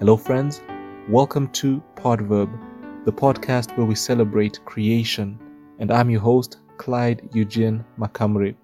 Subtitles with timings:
[0.00, 0.60] Hello, friends.
[1.08, 2.50] Welcome to Podverb,
[3.04, 5.38] the podcast where we celebrate creation.
[5.78, 8.56] And I'm your host, Clyde Eugene Makamri.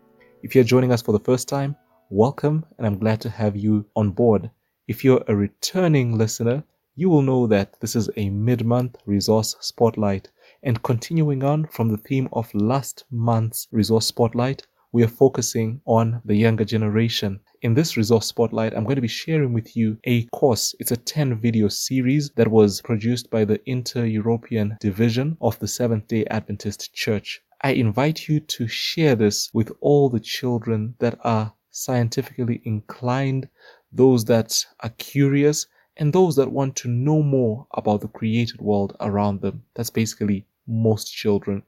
[0.43, 1.77] If you're joining us for the first time,
[2.11, 4.51] welcome, and I'm glad to have you on board.
[4.89, 6.65] If you're a returning listener,
[6.97, 10.29] you will know that this is a mid month resource spotlight.
[10.65, 16.23] And continuing on from the theme of last month's resource spotlight, we are focusing on
[16.25, 17.39] the younger generation.
[17.63, 20.75] In this resource spotlight, I'm going to be sharing with you a course.
[20.81, 25.69] It's a 10 video series that was produced by the Inter European Division of the
[25.69, 27.43] Seventh day Adventist Church.
[27.61, 33.47] I invite you to share this with all the children that are scientifically inclined,
[33.93, 35.67] those that are curious,
[35.99, 39.65] and those that want to know more about the created world around them.
[39.75, 41.63] That's basically most children.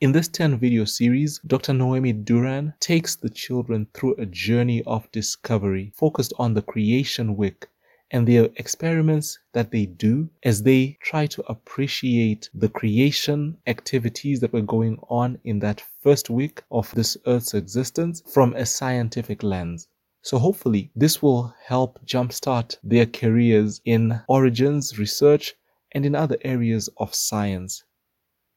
[0.00, 1.72] In this 10 video series, Dr.
[1.72, 7.68] Noemi Duran takes the children through a journey of discovery focused on the creation week
[8.10, 14.52] and the experiments that they do as they try to appreciate the creation activities that
[14.52, 19.88] were going on in that first week of this earth's existence from a scientific lens.
[20.20, 25.54] So hopefully this will help jumpstart their careers in origins research
[25.92, 27.84] and in other areas of science.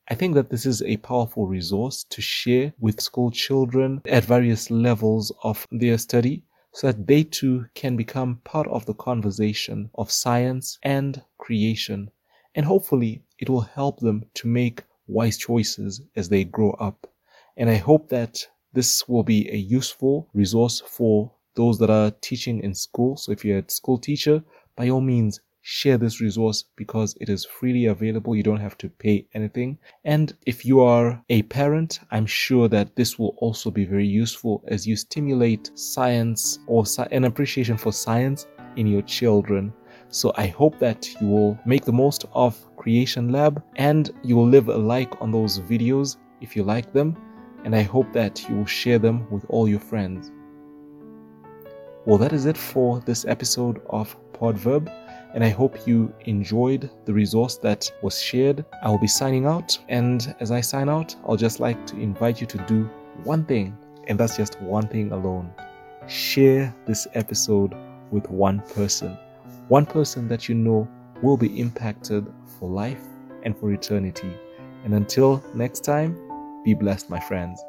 [0.07, 4.69] I think that this is a powerful resource to share with school children at various
[4.69, 10.11] levels of their study so that they too can become part of the conversation of
[10.11, 12.11] science and creation.
[12.53, 17.07] And hopefully it will help them to make wise choices as they grow up.
[17.57, 22.61] And I hope that this will be a useful resource for those that are teaching
[22.61, 23.17] in school.
[23.17, 24.43] So if you're a school teacher,
[24.75, 28.35] by all means, share this resource because it is freely available.
[28.35, 29.79] You don't have to pay anything.
[30.03, 34.63] And if you are a parent, I'm sure that this will also be very useful
[34.67, 39.73] as you stimulate science or an appreciation for science in your children.
[40.09, 44.47] So I hope that you will make the most of Creation Lab and you will
[44.47, 47.17] leave a like on those videos if you like them.
[47.63, 50.31] And I hope that you will share them with all your friends.
[52.05, 54.91] Well, that is it for this episode of Podverb
[55.35, 58.63] and I hope you enjoyed the resource that was shared.
[58.81, 62.39] I will be signing out, and as I sign out, I'll just like to invite
[62.39, 62.89] you to do
[63.25, 65.53] one thing, and that's just one thing alone.
[66.07, 67.75] Share this episode
[68.11, 69.17] with one person,
[69.67, 70.87] one person that you know
[71.21, 72.25] will be impacted
[72.57, 73.03] for life
[73.43, 74.31] and for eternity.
[74.85, 76.17] And until next time,
[76.63, 77.61] be blessed, my friends.